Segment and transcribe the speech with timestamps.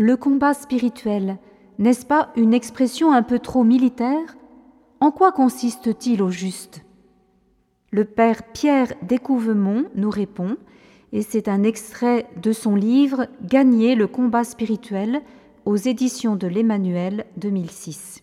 [0.00, 1.38] Le combat spirituel,
[1.80, 4.36] n'est-ce pas une expression un peu trop militaire?
[5.00, 6.82] En quoi consiste-t-il au juste?
[7.90, 10.56] Le père Pierre Découvemont nous répond,
[11.10, 15.20] et c'est un extrait de son livre Gagner le combat spirituel
[15.64, 18.22] aux éditions de l'Emmanuel 2006.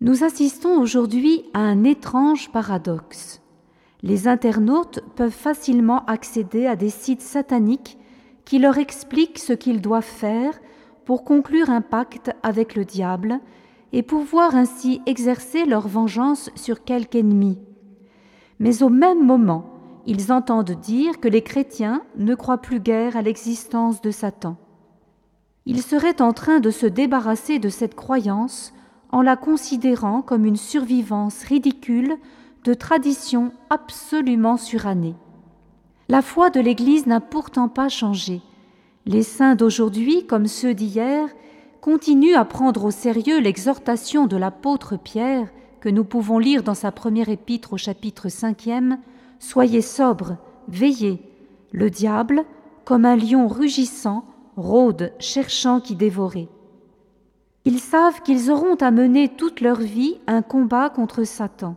[0.00, 3.42] Nous assistons aujourd'hui à un étrange paradoxe.
[4.00, 7.98] Les internautes peuvent facilement accéder à des sites sataniques
[8.50, 10.58] qui leur expliquent ce qu'ils doivent faire
[11.04, 13.38] pour conclure un pacte avec le diable
[13.92, 17.60] et pouvoir ainsi exercer leur vengeance sur quelque ennemi.
[18.58, 19.66] Mais au même moment,
[20.04, 24.56] ils entendent dire que les chrétiens ne croient plus guère à l'existence de Satan.
[25.64, 28.74] Ils seraient en train de se débarrasser de cette croyance
[29.12, 32.16] en la considérant comme une survivance ridicule
[32.64, 35.14] de traditions absolument surannées.
[36.08, 38.42] La foi de l'Église n'a pourtant pas changé.
[39.10, 41.28] Les saints d'aujourd'hui, comme ceux d'hier,
[41.80, 45.48] continuent à prendre au sérieux l'exhortation de l'apôtre Pierre,
[45.80, 49.00] que nous pouvons lire dans sa première épître au chapitre cinquième,
[49.40, 50.36] Soyez sobres,
[50.68, 51.20] veillez.
[51.72, 52.44] Le diable,
[52.84, 54.24] comme un lion rugissant,
[54.56, 56.48] rôde, cherchant qui dévorer.
[57.64, 61.74] Ils savent qu'ils auront à mener toute leur vie un combat contre Satan.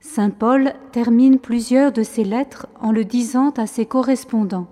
[0.00, 4.66] Saint Paul termine plusieurs de ses lettres en le disant à ses correspondants.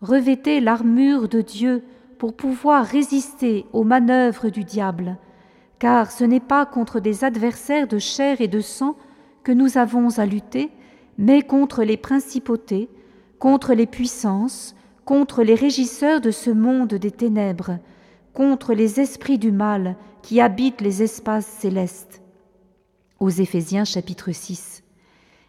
[0.00, 1.82] Revêtez l'armure de Dieu
[2.18, 5.16] pour pouvoir résister aux manœuvres du diable,
[5.78, 8.96] car ce n'est pas contre des adversaires de chair et de sang
[9.42, 10.70] que nous avons à lutter,
[11.18, 12.90] mais contre les principautés,
[13.38, 14.74] contre les puissances,
[15.04, 17.78] contre les régisseurs de ce monde des ténèbres,
[18.32, 22.20] contre les esprits du mal qui habitent les espaces célestes.
[23.20, 24.82] Aux Éphésiens chapitre 6.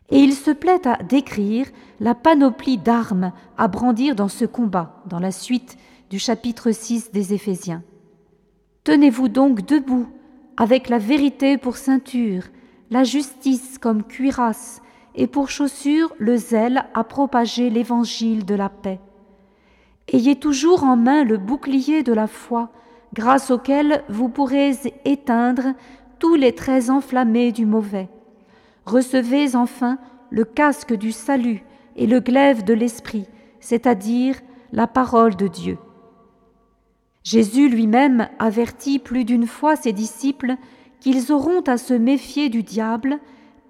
[0.10, 1.68] Et il se plaît à décrire
[2.00, 5.78] la panoplie d'armes à brandir dans ce combat, dans la suite
[6.10, 7.84] du chapitre 6 des Éphésiens.
[8.86, 10.08] Tenez-vous donc debout,
[10.56, 12.44] avec la vérité pour ceinture,
[12.90, 14.82] la justice comme cuirasse,
[15.16, 19.00] et pour chaussure le zèle à propager l'évangile de la paix.
[20.08, 22.70] Ayez toujours en main le bouclier de la foi,
[23.14, 24.72] grâce auquel vous pourrez
[25.04, 25.74] éteindre
[26.20, 28.10] tous les traits enflammés du mauvais.
[28.88, 29.98] Recevez enfin
[30.30, 31.66] le casque du salut
[31.98, 33.26] et le glaive de l'esprit,
[33.60, 34.38] c'est-à-dire
[34.72, 35.78] la parole de Dieu.
[37.22, 40.56] Jésus lui-même avertit plus d'une fois ses disciples
[41.02, 43.20] qu'ils auront à se méfier du diable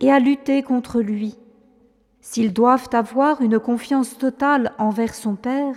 [0.02, 1.36] et à lutter contre lui.
[2.22, 5.74] S'ils doivent avoir une confiance totale envers son Père,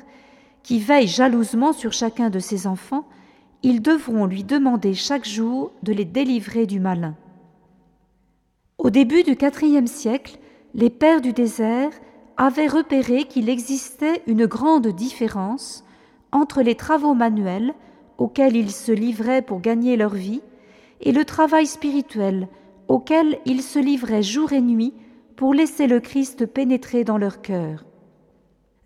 [0.62, 3.08] qui veille jalousement sur chacun de ses enfants,
[3.62, 7.16] ils devront lui demander chaque jour de les délivrer du malin.
[8.90, 10.36] Au début du IVe siècle,
[10.74, 11.92] les pères du désert
[12.36, 15.84] avaient repéré qu'il existait une grande différence
[16.32, 17.72] entre les travaux manuels
[18.18, 20.42] auxquels ils se livraient pour gagner leur vie
[21.02, 22.48] et le travail spirituel
[22.88, 24.92] auquel ils se livraient jour et nuit
[25.36, 27.84] pour laisser le Christ pénétrer dans leur cœur.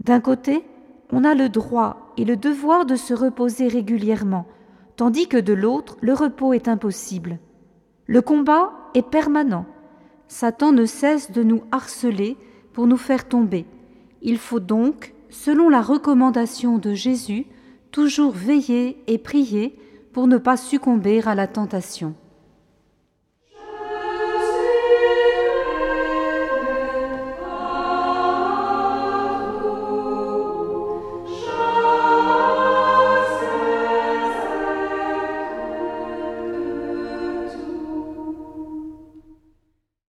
[0.01, 0.67] D'un côté,
[1.13, 4.45] on a le droit et le devoir de se reposer régulièrement,
[4.97, 7.39] tandis que de l'autre, le repos est impossible.
[8.05, 9.65] Le combat est permanent.
[10.29, 12.37] Satan ne cesse de nous harceler
[12.73, 13.67] pour nous faire tomber.
[14.23, 17.47] Il faut donc, selon la recommandation de Jésus,
[17.91, 19.79] toujours veiller et prier
[20.13, 22.15] pour ne pas succomber à la tentation.